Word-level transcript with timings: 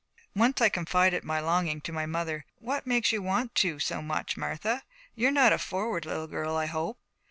Once 0.35 0.59
I 0.61 0.69
confided 0.69 1.23
my 1.23 1.39
longing 1.39 1.79
to 1.81 1.91
my 1.91 2.07
mother. 2.07 2.47
'What 2.57 2.87
makes 2.87 3.11
you 3.11 3.21
want 3.21 3.53
to 3.53 3.77
so 3.77 4.01
much, 4.01 4.35
Martha? 4.35 4.81
You're 5.13 5.29
not 5.29 5.53
a 5.53 5.59
forward 5.59 6.07
little 6.07 6.25
girl, 6.25 6.55
I 6.57 6.65
hope.' 6.65 6.97